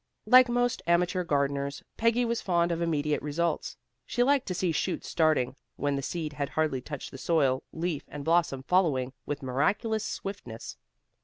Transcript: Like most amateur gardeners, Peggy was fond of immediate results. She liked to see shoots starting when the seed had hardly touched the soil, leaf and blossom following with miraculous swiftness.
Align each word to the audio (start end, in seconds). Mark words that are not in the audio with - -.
Like 0.25 0.49
most 0.49 0.81
amateur 0.87 1.23
gardeners, 1.23 1.83
Peggy 1.95 2.25
was 2.25 2.41
fond 2.41 2.71
of 2.71 2.81
immediate 2.81 3.21
results. 3.21 3.77
She 4.03 4.23
liked 4.23 4.47
to 4.47 4.55
see 4.55 4.71
shoots 4.71 5.07
starting 5.07 5.55
when 5.75 5.95
the 5.95 6.01
seed 6.01 6.33
had 6.33 6.49
hardly 6.49 6.81
touched 6.81 7.11
the 7.11 7.19
soil, 7.19 7.61
leaf 7.71 8.05
and 8.07 8.25
blossom 8.25 8.63
following 8.63 9.13
with 9.27 9.43
miraculous 9.43 10.03
swiftness. 10.03 10.75